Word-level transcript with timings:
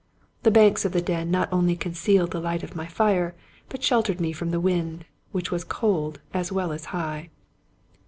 The 0.41 0.49
banks 0.49 0.83
of 0.83 0.93
the 0.93 1.01
den 1.03 1.29
not 1.29 1.47
only 1.53 1.75
concealed 1.75 2.31
the 2.31 2.39
light 2.39 2.63
of 2.63 2.75
my 2.75 2.87
fire, 2.87 3.35
but 3.69 3.83
sheltered 3.83 4.19
me 4.19 4.33
from 4.33 4.49
the 4.49 4.59
wind, 4.59 5.05
which 5.31 5.51
was 5.51 5.63
cold 5.63 6.19
as 6.33 6.51
well 6.51 6.71
as 6.71 6.85
high. 6.85 7.29